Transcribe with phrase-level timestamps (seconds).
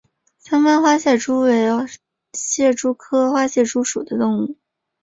[0.39, 1.63] 三斑花蟹蛛为
[2.33, 4.57] 蟹蛛科花蟹蛛属的动物。